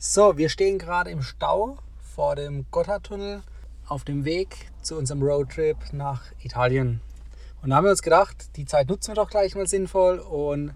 [0.00, 1.76] So, wir stehen gerade im Stau
[2.14, 3.42] vor dem Gotthardtunnel
[3.88, 7.00] auf dem Weg zu unserem Roadtrip nach Italien.
[7.62, 10.72] Und da haben wir uns gedacht, die Zeit nutzen wir doch gleich mal sinnvoll und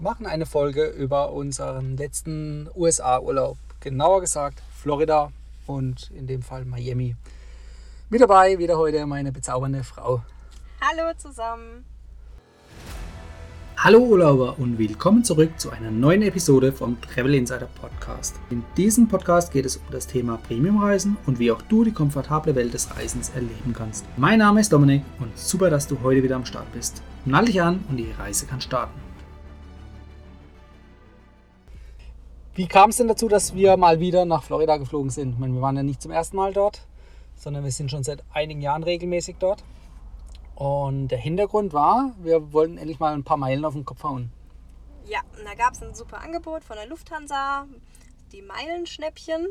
[0.00, 3.58] machen eine Folge über unseren letzten USA-Urlaub.
[3.80, 5.32] Genauer gesagt Florida
[5.66, 7.16] und in dem Fall Miami.
[8.10, 10.22] Mit dabei wieder heute meine bezaubernde Frau.
[10.80, 11.84] Hallo zusammen.
[13.84, 18.36] Hallo Urlauber und willkommen zurück zu einer neuen Episode vom Travel Insider Podcast.
[18.48, 22.54] In diesem Podcast geht es um das Thema Premiumreisen und wie auch du die komfortable
[22.54, 24.04] Welt des Reisens erleben kannst.
[24.16, 27.02] Mein Name ist Dominik und super, dass du heute wieder am Start bist.
[27.24, 29.00] Nall dich an und die Reise kann starten.
[32.54, 35.32] Wie kam es denn dazu, dass wir mal wieder nach Florida geflogen sind?
[35.32, 36.82] Ich meine, wir waren ja nicht zum ersten Mal dort,
[37.34, 39.64] sondern wir sind schon seit einigen Jahren regelmäßig dort.
[40.54, 44.32] Und der Hintergrund war, wir wollten endlich mal ein paar Meilen auf den Kopf hauen.
[45.06, 47.66] Ja, und da gab es ein super Angebot von der Lufthansa,
[48.32, 49.46] die Meilenschnäppchen.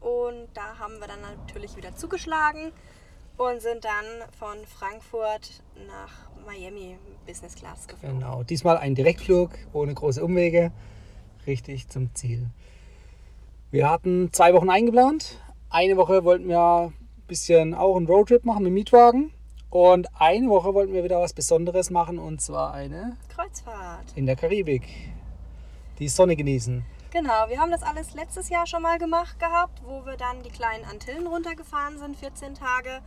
[0.00, 2.72] Und da haben wir dann natürlich wieder zugeschlagen
[3.36, 8.18] und sind dann von Frankfurt nach Miami Business Class geflogen.
[8.18, 10.72] Genau, diesmal ein Direktflug ohne große Umwege,
[11.46, 12.50] richtig zum Ziel.
[13.70, 15.38] Wir hatten zwei Wochen eingeplant.
[15.70, 16.92] Eine Woche wollten wir ein
[17.26, 19.32] bisschen auch einen Roadtrip machen mit Mietwagen.
[19.72, 24.04] Und eine Woche wollten wir wieder was Besonderes machen und zwar eine Kreuzfahrt.
[24.14, 24.86] in der Karibik.
[25.98, 26.84] Die Sonne genießen.
[27.10, 30.50] Genau, wir haben das alles letztes Jahr schon mal gemacht gehabt, wo wir dann die
[30.50, 33.00] kleinen Antillen runtergefahren sind, 14 Tage.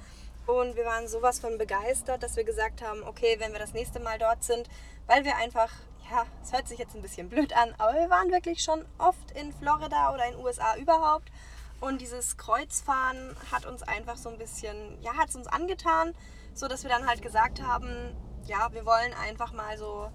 [0.48, 4.00] Und wir waren sowas von begeistert, dass wir gesagt haben, okay, wenn wir das nächste
[4.00, 4.68] Mal dort sind,
[5.06, 5.70] weil wir einfach,
[6.10, 9.32] ja, es hört sich jetzt ein bisschen blöd an, aber wir waren wirklich schon oft
[9.40, 11.32] in Florida oder in den USA überhaupt.
[11.80, 16.16] Und dieses Kreuzfahren hat uns einfach so ein bisschen, ja, hat es uns angetan
[16.56, 18.16] so dass wir dann halt gesagt haben,
[18.48, 20.08] ja, wir wollen einfach mal so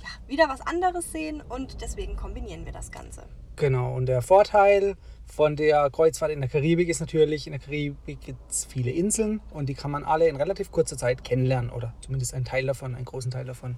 [0.00, 3.24] ja, wieder was anderes sehen und deswegen kombinieren wir das Ganze.
[3.56, 8.20] Genau, und der Vorteil von der Kreuzfahrt in der Karibik ist natürlich, in der Karibik
[8.20, 11.92] gibt es viele Inseln und die kann man alle in relativ kurzer Zeit kennenlernen oder
[12.00, 13.76] zumindest einen Teil davon, einen großen Teil davon.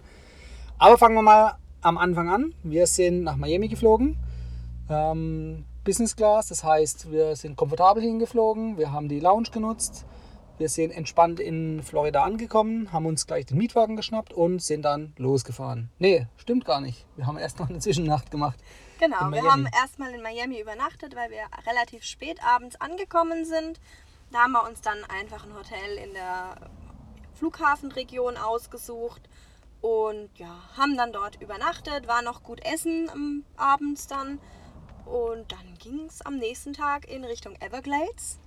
[0.79, 2.55] Aber fangen wir mal am Anfang an.
[2.63, 4.17] Wir sind nach Miami geflogen.
[4.89, 10.07] Ähm, Business Class, das heißt, wir sind komfortabel hingeflogen, wir haben die Lounge genutzt,
[10.59, 15.13] wir sind entspannt in Florida angekommen, haben uns gleich den Mietwagen geschnappt und sind dann
[15.19, 15.91] losgefahren.
[15.99, 17.07] Nee, stimmt gar nicht.
[17.17, 18.59] Wir haben erst noch eine Zwischennacht gemacht.
[19.01, 23.81] Genau, wir haben erstmal in Miami übernachtet, weil wir relativ spät abends angekommen sind.
[24.31, 26.71] Da haben wir uns dann einfach ein Hotel in der
[27.35, 29.23] Flughafenregion ausgesucht
[29.81, 34.41] und ja, haben dann dort übernachtet, war noch gut essen abends dann
[35.05, 38.39] und dann ging es am nächsten Tag in Richtung Everglades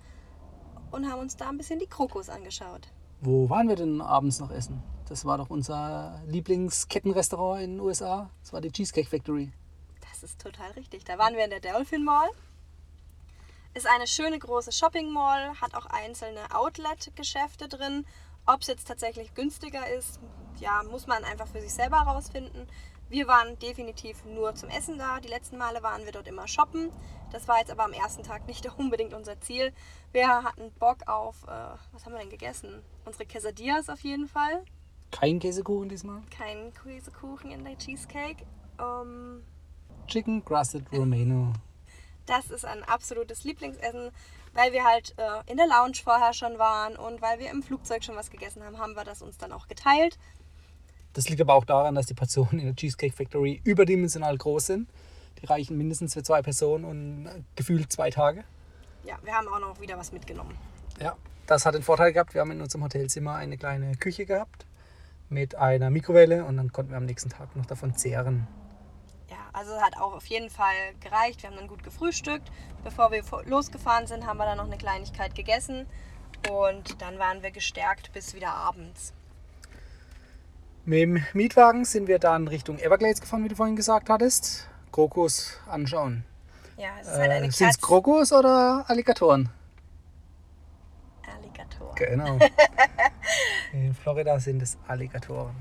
[0.92, 2.88] und haben uns da ein bisschen die Krokos angeschaut.
[3.22, 4.84] Wo waren wir denn abends noch essen?
[5.10, 8.30] Das war doch unser Lieblingskettenrestaurant in den USA.
[8.42, 9.52] Das war die Cheesecake Factory.
[10.12, 11.06] Das ist total richtig.
[11.06, 12.30] Da waren wir in der Dolphin Mall.
[13.74, 18.06] Ist eine schöne große Shopping Mall, hat auch einzelne Outlet-Geschäfte drin.
[18.46, 20.20] Ob es jetzt tatsächlich günstiger ist,
[20.60, 22.68] ja, muss man einfach für sich selber herausfinden.
[23.10, 25.20] Wir waren definitiv nur zum Essen da.
[25.20, 26.92] Die letzten Male waren wir dort immer shoppen.
[27.32, 29.72] Das war jetzt aber am ersten Tag nicht unbedingt unser Ziel.
[30.12, 32.82] Wir hatten Bock auf, äh, was haben wir denn gegessen?
[33.06, 34.64] Unsere Quesadillas auf jeden Fall.
[35.12, 36.22] Kein Käsekuchen diesmal?
[36.36, 38.46] Kein Käsekuchen in der Cheesecake.
[38.78, 39.42] Um,
[40.08, 41.54] Chicken Crusted Romano.
[42.26, 44.12] Das ist ein absolutes Lieblingsessen,
[44.54, 48.04] weil wir halt äh, in der Lounge vorher schon waren und weil wir im Flugzeug
[48.04, 50.20] schon was gegessen haben, haben wir das uns dann auch geteilt.
[51.18, 54.88] Das liegt aber auch daran, dass die Portionen in der Cheesecake Factory überdimensional groß sind.
[55.42, 58.44] Die reichen mindestens für zwei Personen und gefühlt zwei Tage.
[59.04, 60.56] Ja, wir haben auch noch wieder was mitgenommen.
[61.02, 61.16] Ja,
[61.48, 64.68] das hat den Vorteil gehabt, wir haben in unserem Hotelzimmer eine kleine Küche gehabt
[65.28, 68.48] mit einer Mikrowelle und dann konnten wir am nächsten Tag noch davon zehren.
[69.28, 71.42] Ja, also hat auch auf jeden Fall gereicht.
[71.42, 72.52] Wir haben dann gut gefrühstückt.
[72.84, 75.88] Bevor wir losgefahren sind, haben wir dann noch eine Kleinigkeit gegessen
[76.52, 79.14] und dann waren wir gestärkt bis wieder abends.
[80.88, 84.70] Mit dem Mietwagen sind wir dann Richtung Everglades gefahren, wie du vorhin gesagt hattest.
[84.94, 86.24] Krokus anschauen.
[86.78, 89.50] Ja, es ist halt eine äh, Sind es Krokus oder Alligatoren?
[91.26, 91.94] Alligatoren.
[91.96, 92.40] Genau.
[93.74, 95.58] In Florida sind es Alligatoren.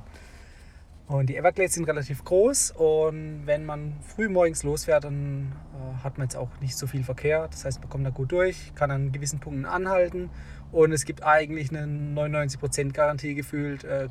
[1.09, 6.19] Und die Everglades sind relativ groß und wenn man früh morgens losfährt, dann äh, hat
[6.19, 7.49] man jetzt auch nicht so viel Verkehr.
[7.49, 10.31] Das heißt, man kommt da gut durch, kann an gewissen Punkten anhalten
[10.71, 14.07] und es gibt eigentlich eine 99% Garantie gefühlt, äh,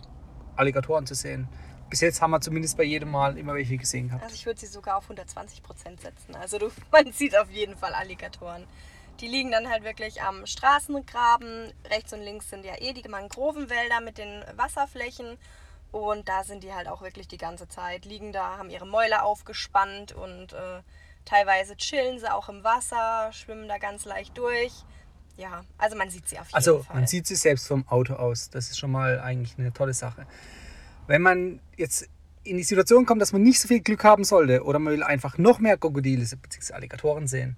[0.55, 1.47] Alligatoren zu sehen.
[1.89, 4.23] Bis jetzt haben wir zumindest bei jedem Mal immer welche gesehen gehabt.
[4.23, 6.35] Also ich würde sie sogar auf 120 Prozent setzen.
[6.35, 8.65] Also du, man sieht auf jeden Fall Alligatoren.
[9.21, 11.71] Die liegen dann halt wirklich am Straßengraben.
[11.89, 15.37] Rechts und links sind ja eh die Mangrovenwälder mit den Wasserflächen.
[15.91, 18.03] Und da sind die halt auch wirklich die ganze Zeit.
[18.03, 20.81] Liegen da, haben ihre Mäuler aufgespannt und äh,
[21.25, 24.71] Teilweise chillen sie auch im Wasser, schwimmen da ganz leicht durch.
[25.37, 26.95] Ja, also man sieht sie auf jeden Also Fall.
[26.95, 28.49] man sieht sie selbst vom Auto aus.
[28.49, 30.25] Das ist schon mal eigentlich eine tolle Sache.
[31.07, 32.07] Wenn man jetzt
[32.43, 35.03] in die Situation kommt, dass man nicht so viel Glück haben sollte oder man will
[35.03, 36.73] einfach noch mehr Krokodile bzw.
[36.73, 37.57] Alligatoren sehen,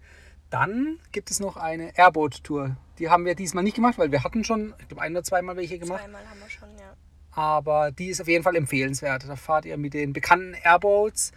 [0.50, 2.77] dann gibt es noch eine Airboat-Tour.
[3.00, 5.57] Die haben wir diesmal nicht gemacht, weil wir hatten schon, ich glaube, ein oder zweimal
[5.57, 6.01] welche gemacht.
[6.01, 6.94] Zweimal haben wir schon, ja.
[7.31, 9.27] Aber die ist auf jeden Fall empfehlenswert.
[9.27, 11.31] Da fahrt ihr mit den bekannten Airboats,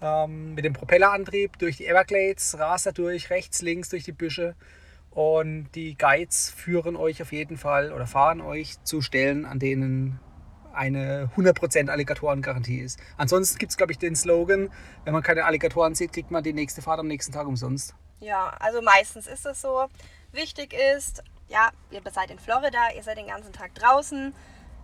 [0.00, 4.56] ähm, mit dem Propellerantrieb durch die Everglades, rast da durch, rechts, links durch die Büsche.
[5.14, 10.18] Und die Guides führen euch auf jeden Fall oder fahren euch zu Stellen, an denen
[10.72, 12.98] eine 100% Alligatorengarantie ist.
[13.16, 14.70] Ansonsten gibt es, glaube ich, den Slogan,
[15.04, 17.94] wenn man keine Alligatoren sieht, kriegt man die nächste Fahrt am nächsten Tag umsonst.
[18.18, 19.86] Ja, also meistens ist es so.
[20.32, 24.34] Wichtig ist, ja, ihr seid in Florida, ihr seid den ganzen Tag draußen.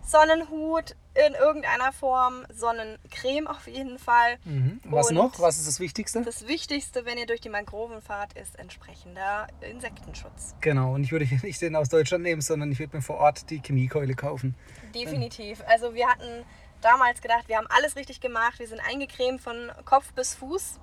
[0.02, 4.38] Sonnenhut in irgendeiner Form, Sonnencreme auf jeden Fall.
[4.84, 5.40] Was Und noch?
[5.40, 6.22] Was ist das Wichtigste?
[6.22, 10.54] Das Wichtigste, wenn ihr durch die Mangroven fahrt, ist entsprechender Insektenschutz.
[10.60, 13.18] Genau, und ich würde hier nicht den aus Deutschland nehmen, sondern ich würde mir vor
[13.18, 14.54] Ort die Chemiekeule kaufen.
[14.94, 15.62] Definitiv.
[15.66, 16.44] Also wir hatten
[16.80, 18.58] damals gedacht, wir haben alles richtig gemacht.
[18.58, 20.80] Wir sind eingecremt von Kopf bis Fuß.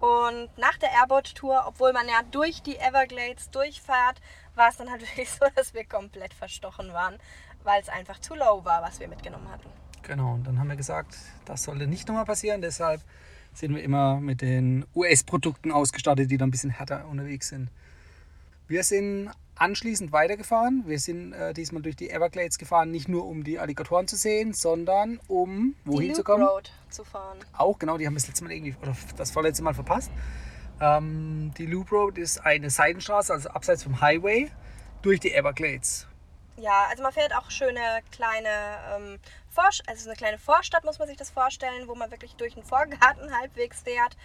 [0.00, 4.20] Und nach der Airboat-Tour, obwohl man ja durch die Everglades durchfährt,
[4.54, 7.18] war es dann halt wirklich so, dass wir komplett verstochen waren,
[7.68, 9.68] weil es einfach zu low war, was wir mitgenommen hatten.
[10.02, 12.62] Genau, und dann haben wir gesagt, das sollte nicht nochmal passieren.
[12.62, 13.02] Deshalb
[13.52, 17.68] sind wir immer mit den US-Produkten ausgestattet, die dann ein bisschen härter unterwegs sind.
[18.68, 20.84] Wir sind anschließend weitergefahren.
[20.86, 24.54] Wir sind äh, diesmal durch die Everglades gefahren, nicht nur um die Alligatoren zu sehen,
[24.54, 26.44] sondern um wohin die zu Loop kommen.
[26.44, 27.36] Road zu fahren.
[27.52, 30.10] Auch, genau, die haben wir das letzte Mal irgendwie, oder das vorletzte Mal verpasst.
[30.80, 34.50] Ähm, die Loop Road ist eine Seitenstraße, also abseits vom Highway,
[35.02, 36.06] durch die Everglades.
[36.58, 38.48] Ja, also man fährt auch schöne kleine
[38.92, 42.34] ähm, Vorst also so eine kleine Vorstadt muss man sich das vorstellen, wo man wirklich
[42.34, 44.16] durch den Vorgarten halbwegs fährt.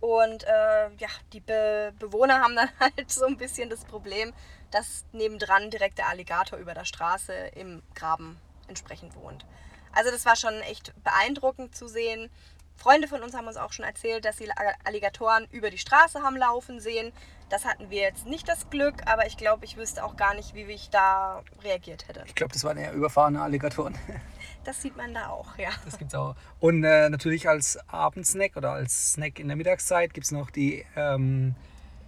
[0.00, 4.32] Und äh, ja, die Be Bewohner haben dann halt so ein bisschen das Problem,
[4.70, 9.44] dass nebendran direkt der Alligator über der Straße im Graben entsprechend wohnt.
[9.92, 12.30] Also das war schon echt beeindruckend zu sehen.
[12.76, 14.48] Freunde von uns haben uns auch schon erzählt, dass sie
[14.84, 17.12] Alligatoren über die Straße haben laufen sehen.
[17.48, 20.54] Das hatten wir jetzt nicht das Glück, aber ich glaube, ich wüsste auch gar nicht,
[20.54, 22.24] wie ich da reagiert hätte.
[22.26, 23.96] Ich glaube, das waren eher überfahrene Alligatoren.
[24.64, 25.70] Das sieht man da auch, ja.
[25.84, 26.36] Das gibt's auch.
[26.60, 30.86] Und äh, natürlich als Abendsnack oder als Snack in der Mittagszeit gibt es noch die
[30.94, 31.56] ähm,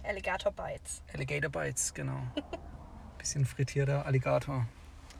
[0.03, 1.01] Alligator Bites.
[1.13, 2.21] Alligator Bites, genau.
[3.17, 4.65] Bisschen frittierter Alligator.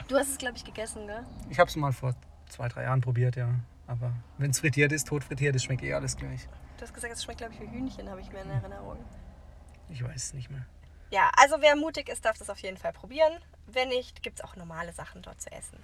[0.07, 1.25] Du hast es, glaube ich, gegessen, gell?
[1.49, 2.15] Ich habe es mal vor
[2.47, 3.49] zwei, drei Jahren probiert, ja.
[3.87, 6.47] Aber wenn es frittiert ist, tot frittiert ist, schmeckt eh alles gleich.
[6.77, 8.97] Du hast gesagt, es schmeckt, glaube ich, wie Hühnchen, habe ich mir in Erinnerung.
[9.89, 10.65] Ich weiß es nicht mehr.
[11.11, 13.33] Ja, also wer mutig ist, darf das auf jeden Fall probieren.
[13.67, 15.77] Wenn nicht, gibt es auch normale Sachen dort zu essen.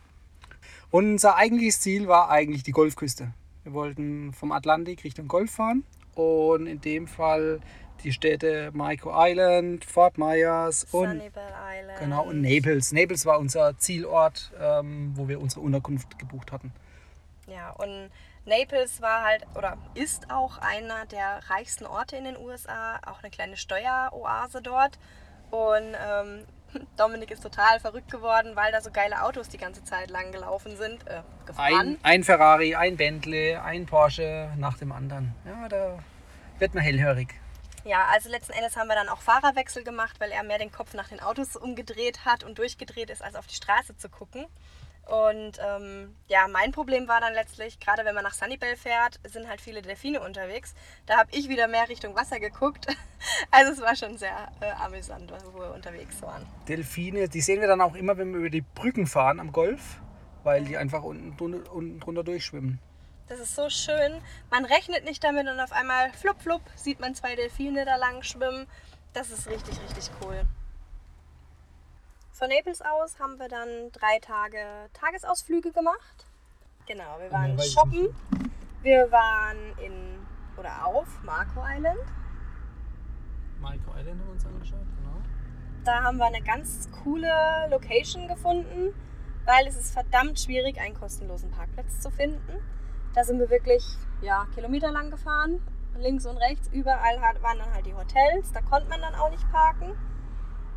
[0.90, 3.34] Unser eigentliches Ziel war eigentlich die Golfküste.
[3.64, 5.84] Wir wollten vom Atlantik Richtung Golf fahren
[6.16, 7.62] und in dem Fall
[8.04, 12.00] die Städte Maiko Island, Fort Myers und, Island.
[12.00, 12.92] genau, und Naples.
[12.92, 16.74] Naples war unser Zielort, ähm, wo wir unsere Unterkunft gebucht hatten.
[17.54, 18.10] Ja, und
[18.46, 23.30] Naples war halt oder ist auch einer der reichsten Orte in den USA, auch eine
[23.30, 24.98] kleine Steueroase dort.
[25.52, 26.46] Und ähm,
[26.98, 30.78] Dominik ist total verrückt geworden, weil da so geile Autos die ganze Zeit lang gelaufen
[30.78, 31.74] sind, äh, gefahren.
[31.74, 35.36] Ein, ein Ferrari, ein Bentley, ein Porsche nach dem anderen.
[35.46, 36.00] Ja, da
[36.60, 37.36] wird man hellhörig.
[37.84, 40.94] Ja, also letzten Endes haben wir dann auch Fahrerwechsel gemacht, weil er mehr den Kopf
[40.94, 44.46] nach den Autos umgedreht hat und durchgedreht ist, als auf die Straße zu gucken.
[45.12, 49.50] Und ähm, ja, mein Problem war dann letztlich, gerade wenn man nach Sunnybell fährt, sind
[49.50, 50.74] halt viele Delfine unterwegs.
[51.06, 52.88] Da habe ich wieder mehr Richtung Wasser geguckt.
[53.52, 56.48] Also es war schon sehr äh, amüsant, wo wir unterwegs waren.
[56.68, 60.00] Delfine, die sehen wir dann auch immer, wenn wir über die Brücken fahren am Golf,
[60.44, 62.80] weil die einfach unten, drunter- unten drunter durchschwimmen.
[63.28, 64.20] Das ist so schön.
[64.50, 68.24] Man rechnet nicht damit und auf einmal flupp flupp sieht man zwei Delfine da lang
[68.24, 68.66] schwimmen.
[69.14, 70.42] Das ist richtig, richtig cool.
[72.42, 74.58] Von Naples aus haben wir dann drei Tage
[74.94, 76.26] Tagesausflüge gemacht.
[76.88, 78.10] Genau, wir waren shoppen.
[78.82, 80.18] Wir waren in
[80.58, 82.00] oder auf Marco Island.
[83.60, 85.22] Maiko Island haben wir uns angeschaut, genau.
[85.84, 87.32] Da haben wir eine ganz coole
[87.70, 88.92] Location gefunden,
[89.46, 92.54] weil es ist verdammt schwierig, einen kostenlosen Parkplatz zu finden.
[93.14, 93.84] Da sind wir wirklich
[94.24, 95.62] ja, kilometerlang gefahren,
[95.96, 96.70] links und rechts.
[96.70, 99.96] Überall waren dann halt die Hotels, da konnte man dann auch nicht parken.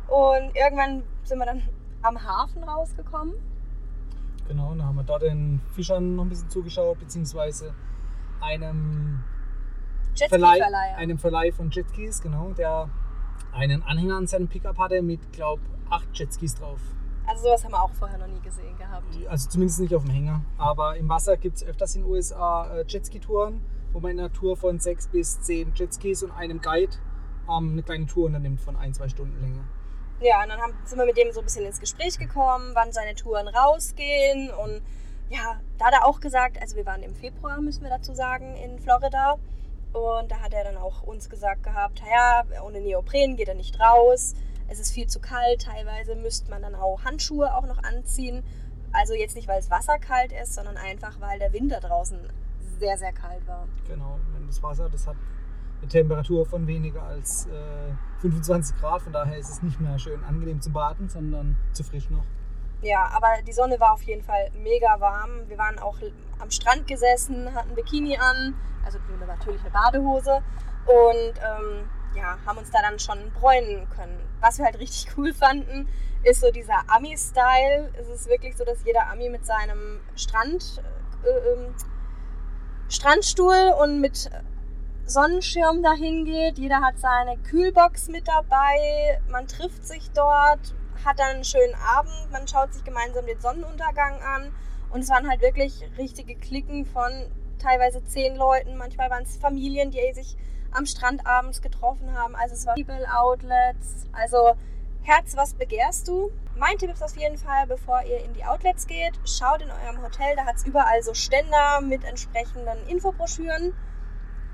[0.07, 1.61] Und irgendwann sind wir dann
[2.01, 3.35] am Hafen rausgekommen.
[4.47, 7.73] Genau, und dann haben wir dort den Fischern noch ein bisschen zugeschaut, beziehungsweise
[8.41, 9.23] einem
[10.29, 10.61] Verleih,
[10.97, 12.89] einem Verleih von Jetskis, genau, der
[13.53, 16.79] einen Anhänger an seinem Pickup hatte mit, glaube acht Jetskis drauf.
[17.25, 19.05] Also sowas haben wir auch vorher noch nie gesehen gehabt.
[19.27, 20.41] Also zumindest nicht auf dem Hänger.
[20.57, 23.61] Aber im Wasser gibt es öfters in den USA äh, Jetski-Touren.
[23.93, 26.97] wo man in einer Tour von sechs bis zehn Jetskis und einem Guide
[27.49, 29.63] ähm, eine kleine Tour unternimmt von ein, zwei Stunden Länge.
[30.21, 32.91] Ja, und dann haben, sind wir mit dem so ein bisschen ins Gespräch gekommen, wann
[32.91, 34.49] seine Touren rausgehen.
[34.49, 34.81] Und
[35.29, 38.55] ja, da hat er auch gesagt, also wir waren im Februar, müssen wir dazu sagen,
[38.55, 39.37] in Florida.
[39.93, 43.79] Und da hat er dann auch uns gesagt gehabt, ja, ohne Neopren geht er nicht
[43.79, 44.35] raus.
[44.67, 48.43] Es ist viel zu kalt, teilweise müsste man dann auch Handschuhe auch noch anziehen.
[48.91, 52.19] Also jetzt nicht, weil es Wasser kalt ist, sondern einfach, weil der Winter draußen
[52.79, 53.67] sehr, sehr kalt war.
[53.87, 55.17] Genau, das Wasser, das hat
[55.81, 60.23] eine Temperatur von weniger als äh, 25 Grad, von daher ist es nicht mehr schön
[60.23, 62.23] angenehm zum Baden, sondern zu frisch noch.
[62.81, 65.47] Ja, aber die Sonne war auf jeden Fall mega warm.
[65.47, 65.97] Wir waren auch
[66.39, 68.53] am Strand gesessen, hatten Bikini an,
[68.83, 70.41] also natürlich eine Badehose
[70.85, 74.19] und ähm, ja, haben uns da dann schon bräunen können.
[74.39, 75.87] Was wir halt richtig cool fanden,
[76.23, 77.91] ist so dieser Ami-Style.
[77.99, 80.81] Es ist wirklich so, dass jeder Ami mit seinem Strand,
[81.23, 81.71] äh, äh,
[82.89, 84.29] Strandstuhl und mit
[85.07, 86.57] Sonnenschirm dahin geht.
[86.57, 89.21] Jeder hat seine Kühlbox mit dabei.
[89.29, 90.73] Man trifft sich dort,
[91.05, 92.31] hat dann einen schönen Abend.
[92.31, 94.51] Man schaut sich gemeinsam den Sonnenuntergang an.
[94.89, 97.11] Und es waren halt wirklich richtige Klicken von
[97.59, 98.77] teilweise zehn Leuten.
[98.77, 100.37] Manchmal waren es Familien, die sich
[100.71, 102.35] am Strand abends getroffen haben.
[102.35, 102.75] Also es war
[103.15, 104.07] Outlets.
[104.11, 104.55] Also
[105.03, 106.31] Herz, was begehrst du?
[106.57, 110.01] Mein Tipp ist auf jeden Fall, bevor ihr in die Outlets geht, schaut in eurem
[110.01, 110.35] Hotel.
[110.35, 113.73] Da hat es überall so Ständer mit entsprechenden Infobroschüren.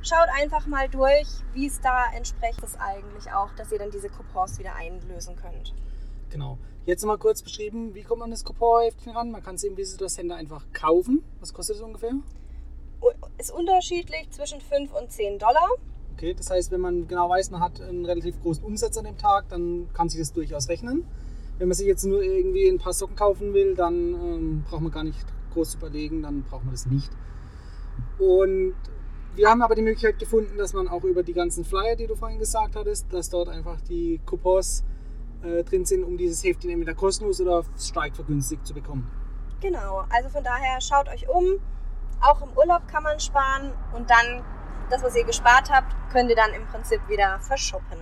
[0.04, 4.10] Schaut einfach mal durch, wie es da entspricht es eigentlich auch, dass ihr dann diese
[4.10, 5.76] Coupons wieder einlösen könnt.
[6.32, 6.58] Genau.
[6.86, 9.30] Jetzt mal kurz beschrieben, wie kommt man das Coupon-Heftchen ran?
[9.30, 11.24] Man kann es im Visitor Center einfach kaufen.
[11.40, 12.14] Was kostet es ungefähr?
[13.38, 15.70] Ist unterschiedlich zwischen 5 und 10 Dollar.
[16.14, 19.18] Okay, das heißt, wenn man genau weiß, man hat einen relativ großen Umsatz an dem
[19.20, 21.06] Tag, dann kann sich das durchaus rechnen.
[21.60, 24.92] Wenn man sich jetzt nur irgendwie ein paar Socken kaufen will, dann ähm, braucht man
[24.92, 27.12] gar nicht groß überlegen, dann braucht man das nicht.
[28.18, 28.74] Und
[29.36, 32.16] wir haben aber die Möglichkeit gefunden, dass man auch über die ganzen Flyer, die du
[32.16, 34.84] vorhin gesagt hattest, dass dort einfach die Coupons
[35.44, 39.10] äh, drin sind, um dieses Heftchen entweder kostenlos oder stark vergünstigt zu bekommen.
[39.62, 41.60] Genau, also von daher schaut euch um.
[42.22, 44.44] Auch im Urlaub kann man sparen und dann
[44.90, 47.98] das, was ihr gespart habt, könnt ihr dann im Prinzip wieder verschuppen.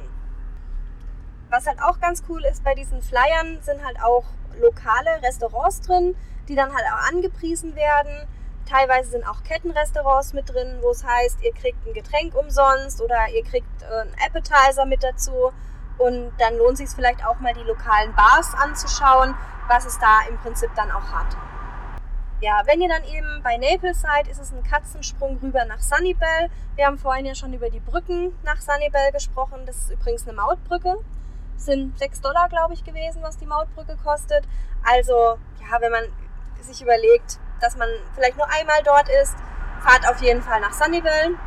[1.50, 4.26] Was halt auch ganz cool ist bei diesen Flyern, sind halt auch
[4.60, 6.16] lokale Restaurants drin,
[6.48, 8.28] die dann halt auch angepriesen werden.
[8.70, 13.28] Teilweise sind auch Kettenrestaurants mit drin, wo es heißt, ihr kriegt ein Getränk umsonst oder
[13.34, 15.52] ihr kriegt äh, einen Appetizer mit dazu.
[15.98, 19.34] Und dann lohnt sich vielleicht auch mal die lokalen Bars anzuschauen,
[19.68, 21.36] was es da im Prinzip dann auch hat.
[22.42, 26.50] Ja, wenn ihr dann eben bei Naples seid, ist es ein Katzensprung rüber nach Sunnybell.
[26.76, 29.66] Wir haben vorhin ja schon über die Brücken nach Sunnybell gesprochen.
[29.66, 30.96] Das ist übrigens eine Mautbrücke.
[31.56, 34.48] Das sind 6 Dollar, glaube ich, gewesen, was die Mautbrücke kostet.
[34.84, 36.04] Also, ja, wenn man
[36.62, 39.36] sich überlegt, dass man vielleicht nur einmal dort ist,
[39.82, 41.38] fahrt auf jeden Fall nach Sunnybell.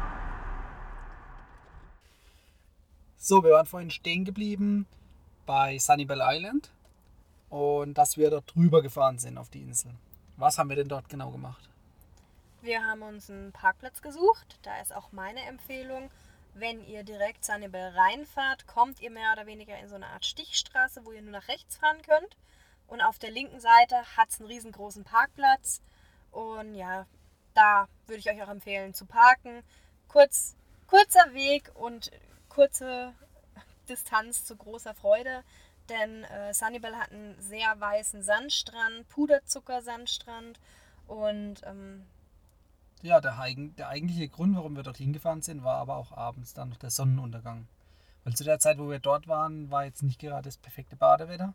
[3.17, 4.87] So, wir waren vorhin stehen geblieben
[5.47, 6.71] bei Sunnybell Island
[7.51, 9.93] und dass wir dort drüber gefahren sind auf die Insel.
[10.37, 11.69] Was haben wir denn dort genau gemacht?
[12.63, 14.59] Wir haben uns einen Parkplatz gesucht.
[14.63, 16.11] Da ist auch meine Empfehlung,
[16.55, 21.05] wenn ihr direkt Sunnybell reinfahrt, kommt ihr mehr oder weniger in so eine Art Stichstraße,
[21.05, 22.37] wo ihr nur nach rechts fahren könnt.
[22.87, 25.81] Und auf der linken Seite hat es einen riesengroßen Parkplatz.
[26.33, 27.07] Und ja,
[27.55, 29.63] da würde ich euch auch empfehlen zu parken.
[30.09, 30.57] Kurz,
[30.89, 32.11] kurzer Weg und
[32.49, 33.15] kurze
[33.89, 35.45] Distanz zu großer Freude
[35.89, 40.59] denn äh, Sunnybell hat einen sehr weißen Sandstrand, Puderzucker-Sandstrand
[41.07, 42.07] und ähm,
[43.03, 46.69] ja, der, der eigentliche Grund, warum wir dorthin gefahren sind, war aber auch abends dann
[46.69, 47.67] noch der Sonnenuntergang.
[48.23, 51.53] Weil zu der Zeit, wo wir dort waren, war jetzt nicht gerade das perfekte Badewetter.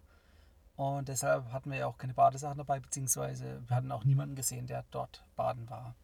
[0.78, 4.68] Und deshalb hatten wir ja auch keine Badesachen dabei, beziehungsweise wir hatten auch niemanden gesehen,
[4.68, 5.96] der dort baden war.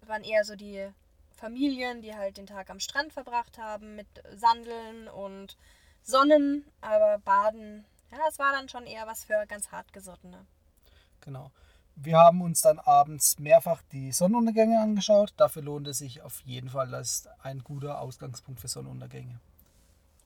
[0.00, 0.88] Es waren eher so die
[1.36, 5.58] Familien, die halt den Tag am Strand verbracht haben mit Sandeln und
[6.02, 10.46] Sonnen, aber Baden, ja, das war dann schon eher was für ganz hartgesottene.
[11.20, 11.50] Genau.
[11.96, 15.32] Wir haben uns dann abends mehrfach die Sonnenuntergänge angeschaut.
[15.36, 16.90] Dafür lohnt es sich auf jeden Fall.
[16.90, 19.38] Das ist ein guter Ausgangspunkt für Sonnenuntergänge.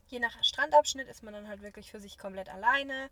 [0.09, 3.11] Je nach Strandabschnitt ist man dann halt wirklich für sich komplett alleine.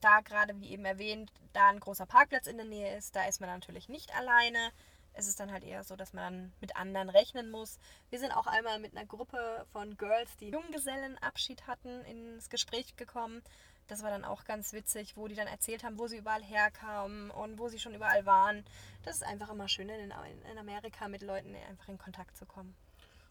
[0.00, 3.40] Da gerade, wie eben erwähnt, da ein großer Parkplatz in der Nähe ist, da ist
[3.40, 4.72] man natürlich nicht alleine
[5.16, 7.78] ist es dann halt eher so, dass man mit anderen rechnen muss.
[8.10, 13.42] Wir sind auch einmal mit einer Gruppe von Girls, die Junggesellenabschied hatten, ins Gespräch gekommen.
[13.88, 17.30] Das war dann auch ganz witzig, wo die dann erzählt haben, wo sie überall herkamen
[17.30, 18.64] und wo sie schon überall waren.
[19.04, 20.12] Das ist einfach immer schön, in,
[20.50, 22.74] in Amerika mit Leuten einfach in Kontakt zu kommen.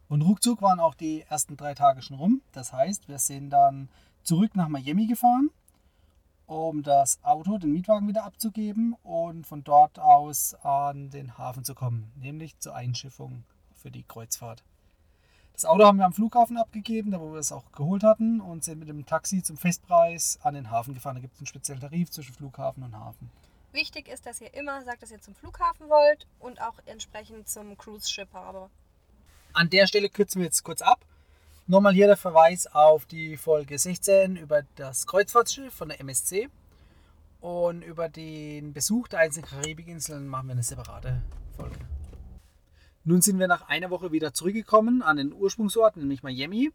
[0.07, 2.41] Und ruckzuck waren auch die ersten drei Tage schon rum.
[2.53, 3.89] Das heißt, wir sind dann
[4.23, 5.49] zurück nach Miami gefahren
[6.47, 11.75] um das Auto, den Mietwagen wieder abzugeben und von dort aus an den Hafen zu
[11.75, 14.63] kommen, nämlich zur Einschiffung für die Kreuzfahrt.
[15.53, 18.63] Das Auto haben wir am Flughafen abgegeben, da wo wir es auch geholt hatten, und
[18.63, 21.15] sind mit dem Taxi zum Festpreis an den Hafen gefahren.
[21.15, 23.31] Da gibt es einen speziellen Tarif zwischen Flughafen und Hafen.
[23.71, 27.77] Wichtig ist, dass ihr immer sagt, dass ihr zum Flughafen wollt und auch entsprechend zum
[27.77, 28.69] Cruise Ship habe.
[29.53, 31.05] An der Stelle kürzen wir jetzt kurz ab.
[31.67, 36.47] Nochmal hier der Verweis auf die Folge 16 über das Kreuzfahrtschiff von der MSC.
[37.39, 41.23] Und über den Besuch der einzelnen Karibikinseln machen wir eine separate
[41.57, 41.79] Folge.
[43.03, 46.71] Nun sind wir nach einer Woche wieder zurückgekommen an den Ursprungsort, nämlich Miami.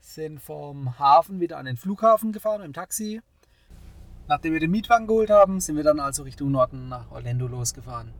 [0.00, 3.22] Sind vom Hafen wieder an den Flughafen gefahren im Taxi.
[4.26, 8.12] Nachdem wir den Mietwagen geholt haben, sind wir dann also Richtung Norden nach Orlando losgefahren.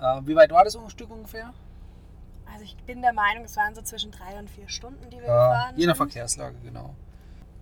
[0.00, 1.54] Äh, wie weit war das Stück ungefähr?
[2.54, 5.26] Also ich bin der Meinung, es waren so zwischen drei und vier Stunden, die wir
[5.26, 5.96] Ja, gefahren je nach.
[5.96, 6.94] Verkehrslage, genau.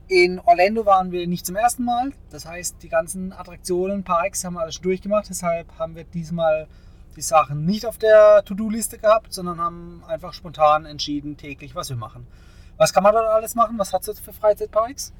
[0.09, 2.13] In Orlando waren wir nicht zum ersten Mal.
[2.29, 5.31] Das heißt, die ganzen Attraktionen, Parks haben wir alles schon durchgemacht.
[5.31, 6.67] Deshalb haben wir diesmal
[7.17, 11.97] die Sachen nicht auf der To-Do-Liste gehabt, sondern haben einfach spontan entschieden, täglich, was wir
[11.97, 12.27] machen.
[12.77, 13.79] Was kann man dort alles machen?
[13.79, 15.15] Was hat es für Freizeitparks?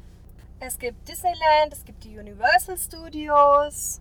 [0.61, 4.01] Es gibt Disneyland, es gibt die Universal Studios,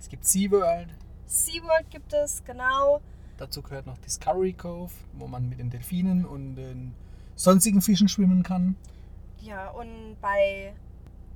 [0.00, 0.88] Es gibt SeaWorld.
[1.26, 3.00] SeaWorld gibt es, genau.
[3.42, 6.94] Dazu gehört noch Discovery Cove, wo man mit den Delfinen und den
[7.34, 8.76] sonstigen Fischen schwimmen kann.
[9.40, 10.72] Ja, und bei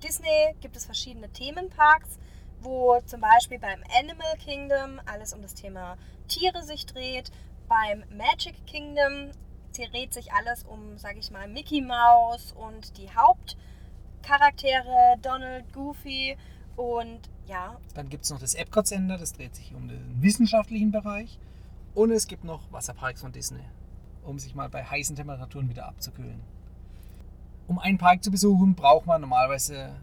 [0.04, 2.20] Disney gibt es verschiedene Themenparks,
[2.62, 5.98] wo zum Beispiel beim Animal Kingdom alles um das Thema
[6.28, 7.32] Tiere sich dreht.
[7.66, 9.32] Beim Magic Kingdom
[9.72, 16.36] dreht sich alles um, sage ich mal, Mickey Mouse und die Hauptcharaktere Donald, Goofy
[16.76, 20.92] und ja, Dann gibt es noch das Epcot Center, das dreht sich um den wissenschaftlichen
[20.92, 21.40] Bereich.
[21.96, 23.64] Und es gibt noch Wasserparks von Disney,
[24.22, 26.42] um sich mal bei heißen Temperaturen wieder abzukühlen.
[27.68, 29.96] Um einen Park zu besuchen, braucht man normalerweise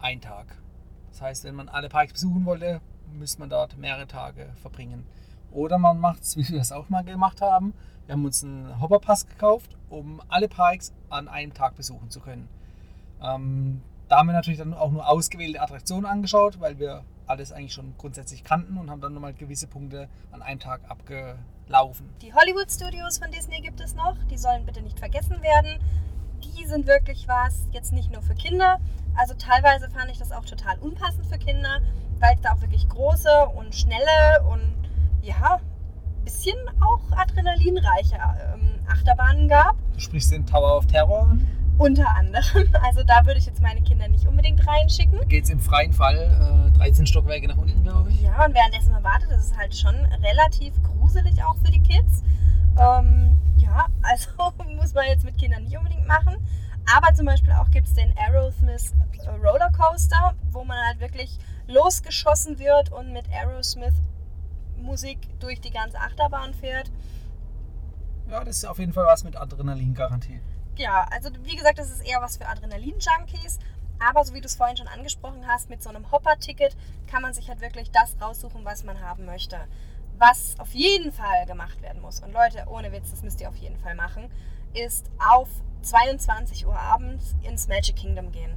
[0.00, 0.58] einen Tag.
[1.12, 2.80] Das heißt, wenn man alle Parks besuchen wollte,
[3.12, 5.06] müsste man dort mehrere Tage verbringen.
[5.52, 7.74] Oder man macht es, wie wir es auch mal gemacht haben.
[8.06, 12.48] Wir haben uns einen Hopperpass gekauft, um alle Parks an einem Tag besuchen zu können.
[13.22, 17.72] Ähm, da haben wir natürlich dann auch nur ausgewählte Attraktionen angeschaut, weil wir alles eigentlich
[17.72, 22.08] schon grundsätzlich kannten und haben dann nochmal gewisse Punkte an einem Tag abgelaufen.
[22.22, 24.16] Die Hollywood Studios von Disney gibt es noch.
[24.30, 25.78] Die sollen bitte nicht vergessen werden.
[26.44, 28.78] Die sind wirklich was, jetzt nicht nur für Kinder.
[29.16, 31.80] Also teilweise fand ich das auch total unpassend für Kinder,
[32.18, 34.76] weil es da auch wirklich große und schnelle und
[35.22, 35.60] ja,
[36.24, 39.76] bisschen auch adrenalinreiche ähm, Achterbahnen gab.
[39.94, 41.55] Du sprichst den Tower of Terror an.
[41.78, 42.68] Unter anderem.
[42.82, 45.18] Also da würde ich jetzt meine Kinder nicht unbedingt reinschicken.
[45.18, 48.22] Da geht es im freien Fall äh, 13 Stockwerke nach unten, glaube ich.
[48.22, 52.22] Ja, und währenddessen man wartet, das ist halt schon relativ gruselig auch für die Kids.
[52.78, 54.30] Ähm, ja, also
[54.76, 56.36] muss man jetzt mit Kindern nicht unbedingt machen.
[56.94, 58.94] Aber zum Beispiel auch gibt es den Aerosmith
[59.42, 63.94] Rollercoaster, wo man halt wirklich losgeschossen wird und mit Aerosmith
[64.76, 66.90] Musik durch die ganze Achterbahn fährt.
[68.30, 70.42] Ja, das ist auf jeden Fall was mit Adrenalin garantiert.
[70.76, 73.58] Ja, also wie gesagt, das ist eher was für Adrenalin-Junkies.
[73.98, 77.32] Aber so wie du es vorhin schon angesprochen hast, mit so einem Hopper-Ticket kann man
[77.32, 79.58] sich halt wirklich das raussuchen, was man haben möchte.
[80.18, 83.56] Was auf jeden Fall gemacht werden muss, und Leute, ohne Witz, das müsst ihr auf
[83.56, 84.30] jeden Fall machen,
[84.74, 85.48] ist auf
[85.82, 88.54] 22 Uhr abends ins Magic Kingdom gehen.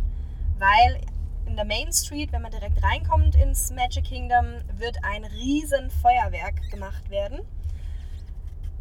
[0.58, 1.02] Weil
[1.46, 6.70] in der Main Street, wenn man direkt reinkommt ins Magic Kingdom, wird ein riesen Feuerwerk
[6.70, 7.40] gemacht werden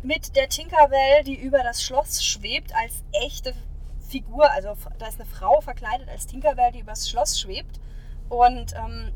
[0.02, 3.54] mit der Tinkerbell, die über das Schloss schwebt als echte
[4.08, 4.50] Figur.
[4.50, 7.80] Also da ist eine Frau verkleidet als Tinkerbell, die übers Schloss schwebt.
[8.28, 9.12] Und ähm,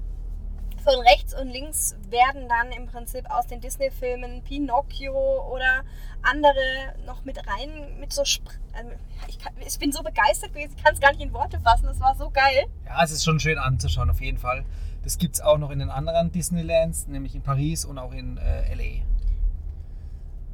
[0.82, 5.84] von rechts und links werden dann im Prinzip aus den Disney-Filmen Pinocchio oder
[6.22, 8.24] andere noch mit rein, mit so...
[8.24, 8.90] Spr also
[9.28, 11.84] ich, kann, ich bin so begeistert gewesen, ich kann es gar nicht in Worte fassen,
[11.84, 12.64] das war so geil.
[12.86, 14.64] Ja, es ist schon schön anzuschauen, auf jeden Fall.
[15.04, 18.38] Das gibt es auch noch in den anderen Disneylands, nämlich in Paris und auch in
[18.38, 19.04] äh, LA.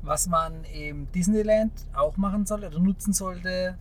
[0.09, 3.77] Was man im Disneyland auch machen soll oder nutzen sollte,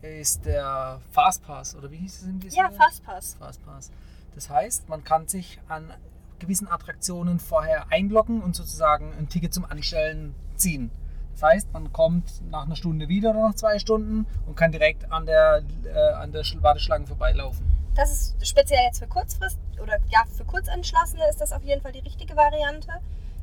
[0.00, 1.76] ist der Fastpass.
[1.76, 2.76] Oder wie hieß es im Ja, Disneyland?
[2.76, 3.34] Fastpass.
[3.38, 3.90] Fastpass.
[4.34, 5.92] Das heißt, man kann sich an
[6.38, 10.90] gewissen Attraktionen vorher einloggen und sozusagen ein Ticket zum Anstellen ziehen.
[11.34, 15.12] Das heißt, man kommt nach einer Stunde wieder oder nach zwei Stunden und kann direkt
[15.12, 17.66] an der, äh, an der Sch- Warteschlange vorbeilaufen.
[17.94, 21.92] Das ist speziell jetzt für Kurzfrist oder ja, für Kurzentschlossene ist das auf jeden Fall
[21.92, 22.88] die richtige Variante.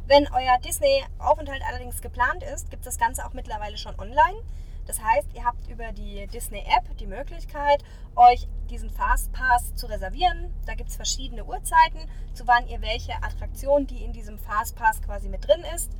[0.08, 4.38] Wenn euer Disney-Aufenthalt allerdings geplant ist, gibt es das Ganze auch mittlerweile schon online.
[4.86, 7.84] Das heißt, ihr habt über die Disney-App die Möglichkeit,
[8.16, 10.54] euch diesen Fastpass zu reservieren.
[10.68, 15.28] Da gibt es verschiedene Uhrzeiten, zu wann ihr welche Attraktion, die in diesem Fastpass quasi
[15.28, 15.92] mit drin ist,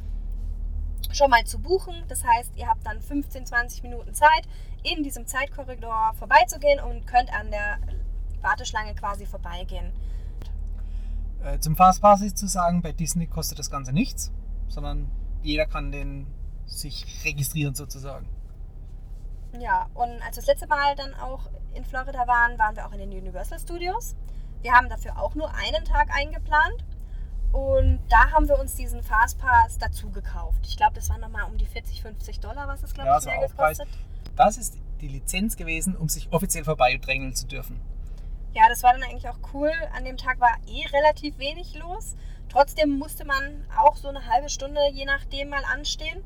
[1.12, 1.96] schon mal zu buchen.
[2.08, 4.48] Das heißt, ihr habt dann 15, 20 Minuten Zeit,
[4.84, 7.80] in diesem Zeitkorridor vorbeizugehen und könnt an der
[8.42, 9.92] Warteschlange quasi vorbeigehen.
[11.46, 14.32] Äh, zum Fastpass ist zu sagen, bei Disney kostet das Ganze nichts,
[14.68, 15.12] sondern
[15.44, 16.26] jeder kann den
[16.66, 18.28] sich registrieren sozusagen.
[19.60, 22.92] Ja, und als wir das letzte Mal dann auch in Florida waren, waren wir auch
[22.94, 24.16] in den Universal Studios.
[24.64, 26.84] Wir haben dafür auch nur einen Tag eingeplant.
[27.52, 30.60] Und da haben wir uns diesen Fastpass dazu gekauft.
[30.68, 33.26] Ich glaube, das waren nochmal um die 40, 50 Dollar, was es, glaube Ja, ich,
[33.26, 33.88] mehr gekostet.
[34.36, 37.80] Das ist die Lizenz gewesen, um sich offiziell vorbeidrängeln zu dürfen.
[38.56, 39.72] Ja, das war dann eigentlich auch cool.
[39.96, 42.16] An dem Tag war eh relativ wenig los.
[42.48, 46.24] Trotzdem musste man auch so eine halbe Stunde, je nachdem, mal anstehen.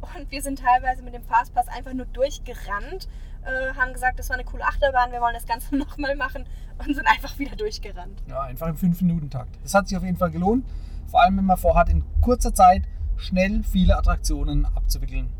[0.00, 3.08] Und wir sind teilweise mit dem Fastpass einfach nur durchgerannt,
[3.44, 6.46] äh, haben gesagt, das war eine coole Achterbahn, wir wollen das Ganze nochmal machen
[6.78, 8.22] und sind einfach wieder durchgerannt.
[8.26, 9.58] Ja, einfach im 5-Minuten-Takt.
[9.62, 10.64] Das hat sich auf jeden Fall gelohnt.
[11.08, 12.84] Vor allem, wenn man vorhat, in kurzer Zeit
[13.16, 15.30] schnell viele Attraktionen abzuwickeln.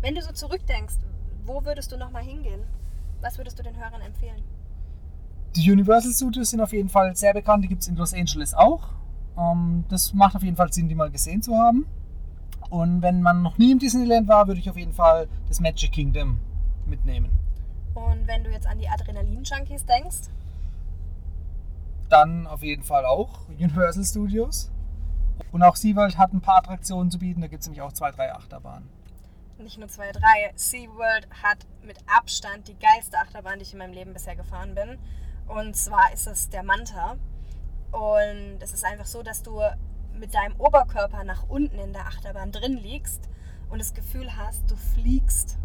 [0.00, 0.96] Wenn du so zurückdenkst,
[1.44, 2.62] wo würdest du nochmal hingehen?
[3.20, 4.44] Was würdest du den Hörern empfehlen?
[5.56, 7.64] Die Universal Studios sind auf jeden Fall sehr bekannt.
[7.64, 8.90] Die gibt es in Los Angeles auch.
[9.38, 11.86] Ähm, das macht auf jeden Fall Sinn, die mal gesehen zu haben.
[12.68, 15.92] Und wenn man noch nie im Disneyland war, würde ich auf jeden Fall das Magic
[15.92, 16.40] Kingdom
[16.86, 17.30] mitnehmen.
[17.94, 20.28] Und wenn du jetzt an die Adrenalin-Junkies denkst,
[22.08, 24.70] Dann auf jeden Fall auch Universal Studios.
[25.52, 27.40] Und auch SeaWorld hat ein paar Attraktionen zu bieten.
[27.40, 28.88] Da gibt es nämlich auch zwei, drei Achterbahnen.
[29.58, 33.94] nicht nur zwei, drei, SeaWorld hat mit Abstand die geilste Achterbahn, die ich in meinem
[33.94, 34.98] Leben bisher gefahren bin.
[35.46, 37.16] Und zwar ist es der Manta.
[37.92, 39.60] Und es ist einfach so, dass du
[40.12, 43.28] mit deinem Oberkörper nach unten in der Achterbahn drin liegst
[43.70, 45.58] und das Gefühl hast, du fliegst.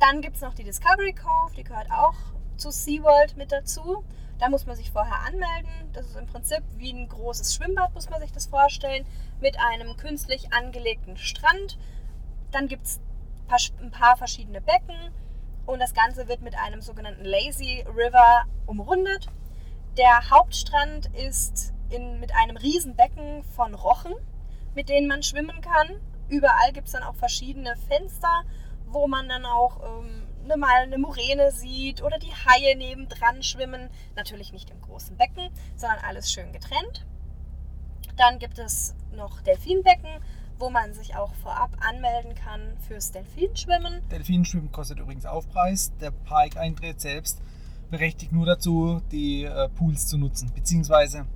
[0.00, 2.16] Dann gibt es noch die Discovery Cove, die gehört auch
[2.56, 4.04] zu SeaWorld mit dazu.
[4.38, 5.70] Da muss man sich vorher anmelden.
[5.92, 9.06] Das ist im Prinzip wie ein großes Schwimmbad, muss man sich das vorstellen,
[9.40, 11.78] mit einem künstlich angelegten Strand.
[12.50, 13.00] Dann gibt es
[13.80, 15.12] ein paar verschiedene Becken
[15.66, 19.28] und das Ganze wird mit einem sogenannten Lazy River umrundet.
[19.96, 24.14] Der Hauptstrand ist in, mit einem riesen Becken von Rochen,
[24.74, 26.00] mit denen man schwimmen kann.
[26.28, 28.44] Überall gibt es dann auch verschiedene Fenster,
[28.86, 33.90] wo man dann auch ähm, ne, mal eine Muräne sieht oder die Haie nebendran schwimmen.
[34.16, 37.06] Natürlich nicht im großen Becken, sondern alles schön getrennt.
[38.16, 40.22] Dann gibt es noch Delfinbecken,
[40.58, 44.02] wo man sich auch vorab anmelden kann fürs Delfinschwimmen.
[44.10, 45.92] Delfinschwimmen kostet übrigens Aufpreis.
[46.00, 47.40] Der Parkeintritt selbst
[47.90, 51.26] berechtigt nur dazu, die äh, Pools zu nutzen, beziehungsweise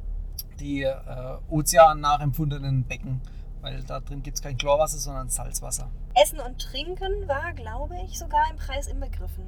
[0.61, 0.95] die äh,
[1.49, 3.21] Ozean nachempfundenen Becken,
[3.61, 5.89] weil da drin gibt es kein Chlorwasser, sondern Salzwasser.
[6.15, 9.45] Essen und Trinken war, glaube ich, sogar im Preis inbegriffen.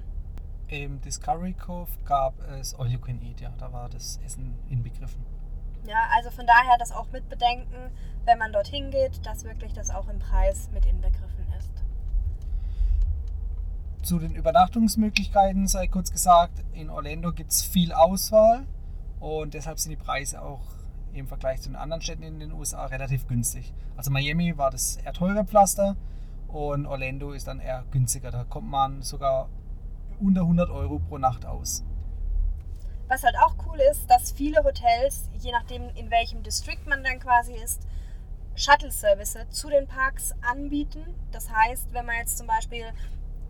[0.68, 5.24] Im Discovery Cove gab es All You Can Eat, ja, da war das Essen inbegriffen.
[5.86, 7.90] Ja, also von daher das auch mit bedenken,
[8.24, 11.70] wenn man dorthin geht, dass wirklich das auch im Preis mit inbegriffen ist.
[14.02, 18.66] Zu den Übernachtungsmöglichkeiten sei kurz gesagt, in Orlando gibt es viel Auswahl
[19.20, 20.60] und deshalb sind die Preise auch
[21.12, 23.72] im Vergleich zu den anderen Städten in den USA relativ günstig.
[23.96, 25.96] Also Miami war das eher teure Pflaster
[26.48, 28.30] und Orlando ist dann eher günstiger.
[28.30, 29.48] Da kommt man sogar
[30.20, 31.84] unter 100 Euro pro Nacht aus.
[33.10, 37.18] Was halt auch cool ist, dass viele Hotels, je nachdem in welchem District man dann
[37.18, 37.82] quasi ist,
[38.54, 41.02] Shuttle-Service zu den Parks anbieten.
[41.32, 42.84] Das heißt, wenn man jetzt zum Beispiel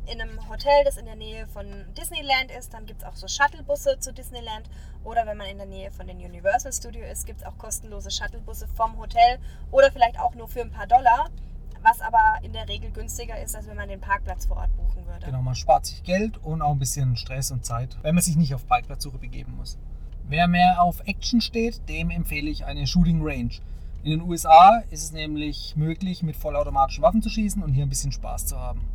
[0.06, 3.28] in einem Hotel, das in der Nähe von Disneyland ist, dann gibt es auch so
[3.28, 4.70] Shuttlebusse zu Disneyland.
[5.04, 8.10] Oder wenn man in der Nähe von den Universal Studios ist, gibt es auch kostenlose
[8.10, 9.38] Shuttlebusse vom Hotel
[9.70, 11.28] oder vielleicht auch nur für ein paar Dollar,
[11.82, 15.06] was aber in der Regel günstiger ist, als wenn man den Parkplatz vor Ort buchen
[15.06, 15.26] würde.
[15.26, 18.36] Genau, man spart sich Geld und auch ein bisschen Stress und Zeit, wenn man sich
[18.36, 19.78] nicht auf Parkplatzsuche begeben muss.
[20.28, 23.50] Wer mehr auf Action steht, dem empfehle ich eine Shooting Range.
[24.02, 27.88] In den USA ist es nämlich möglich, mit vollautomatischen Waffen zu schießen und hier ein
[27.88, 28.88] bisschen Spaß zu haben.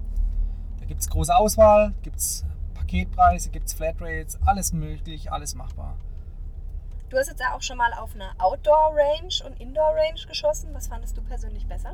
[0.80, 5.96] Da gibt es große Auswahl, gibt es Paketpreise, gibt es Flatrates, alles möglich, alles machbar.
[7.10, 10.70] Du hast jetzt ja auch schon mal auf eine Outdoor-Range und Indoor-Range geschossen.
[10.74, 11.94] Was fandest du persönlich besser?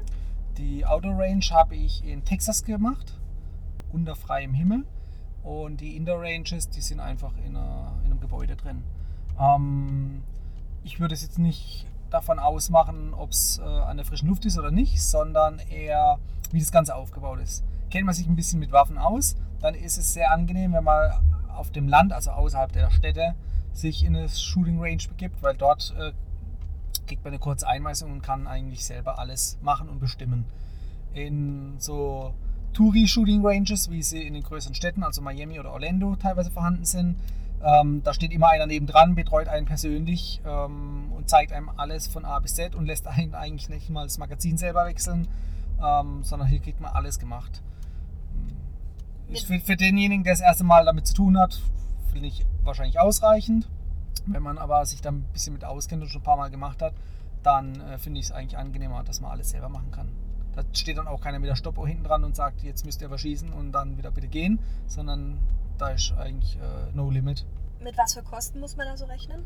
[0.57, 3.19] Die Outdoor Range habe ich in Texas gemacht,
[3.91, 4.85] unter freiem Himmel.
[5.43, 8.83] Und die Indoor Ranges, die sind einfach in, einer, in einem Gebäude drin.
[9.39, 10.21] Ähm,
[10.83, 14.57] ich würde es jetzt nicht davon ausmachen, ob es äh, an der frischen Luft ist
[14.59, 16.19] oder nicht, sondern eher,
[16.51, 17.63] wie das Ganze aufgebaut ist.
[17.89, 21.11] Kennt man sich ein bisschen mit Waffen aus, dann ist es sehr angenehm, wenn man
[21.55, 23.35] auf dem Land, also außerhalb der Städte,
[23.73, 26.11] sich in eine Shooting Range begibt, weil dort äh,
[27.11, 30.45] kriegt man eine kurze Einweisung und kann eigentlich selber alles machen und bestimmen.
[31.13, 32.33] In so
[32.71, 37.17] Touri-Shooting Ranges, wie sie in den größeren Städten, also Miami oder Orlando teilweise vorhanden sind,
[37.61, 42.23] ähm, da steht immer einer nebendran, betreut einen persönlich ähm, und zeigt einem alles von
[42.23, 45.27] A bis Z und lässt einen eigentlich nicht mal das Magazin selber wechseln,
[45.85, 47.61] ähm, sondern hier kriegt man alles gemacht.
[49.45, 51.59] Für, für denjenigen, der das erste Mal damit zu tun hat,
[52.13, 53.67] finde ich wahrscheinlich ausreichend.
[54.25, 56.81] Wenn man aber sich da ein bisschen mit auskennt und schon ein paar Mal gemacht
[56.81, 56.93] hat,
[57.43, 60.09] dann äh, finde ich es eigentlich angenehmer, dass man alles selber machen kann.
[60.53, 63.07] Da steht dann auch keiner mit der Stoppuhr hinten dran und sagt, jetzt müsst ihr
[63.07, 65.39] aber schießen und dann wieder bitte gehen, sondern
[65.77, 67.45] da ist eigentlich äh, no limit.
[67.81, 69.43] Mit was für Kosten muss man da so rechnen?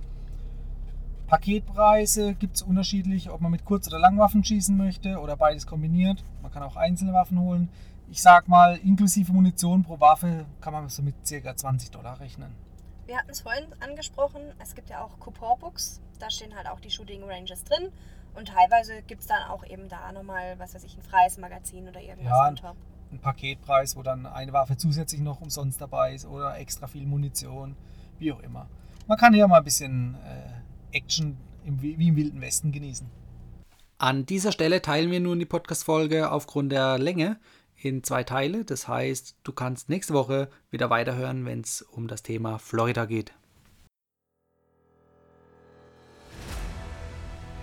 [1.27, 6.23] Paketpreise gibt es unterschiedlich, ob man mit Kurz- oder Langwaffen schießen möchte oder beides kombiniert.
[6.41, 7.69] Man kann auch einzelne Waffen holen.
[8.11, 11.55] Ich sag mal, inklusive Munition pro Waffe kann man so mit ca.
[11.55, 12.51] 20 Dollar rechnen.
[13.05, 16.89] Wir hatten es vorhin angesprochen, es gibt ja auch Couponbooks, da stehen halt auch die
[16.89, 17.91] Shooting Ranges drin
[18.33, 21.87] und teilweise gibt es dann auch eben da nochmal, was weiß ich, ein freies Magazin
[21.87, 22.75] oder irgendwas Ja, on top.
[23.11, 27.77] Ein Paketpreis, wo dann eine Waffe zusätzlich noch umsonst dabei ist oder extra viel Munition,
[28.17, 28.67] wie auch immer.
[29.07, 33.07] Man kann hier mal ein bisschen äh, Action im, wie im Wilden Westen genießen.
[33.99, 37.37] An dieser Stelle teilen wir nun die Podcast-Folge aufgrund der Länge
[37.81, 38.65] in zwei Teile.
[38.65, 43.33] Das heißt, du kannst nächste Woche wieder weiterhören, wenn es um das Thema Florida geht.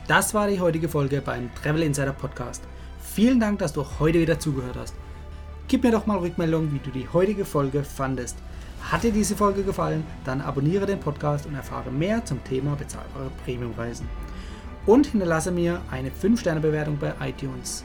[0.09, 2.63] Das war die heutige Folge beim Travel Insider Podcast.
[3.01, 4.95] Vielen Dank, dass du heute wieder zugehört hast.
[5.69, 8.37] Gib mir doch mal Rückmeldung, wie du die heutige Folge fandest.
[8.83, 13.31] Hat dir diese Folge gefallen, dann abonniere den Podcast und erfahre mehr zum Thema bezahlbare
[13.45, 14.09] Premiumreisen.
[14.87, 17.85] Und hinterlasse mir eine 5-Sterne-Bewertung bei iTunes.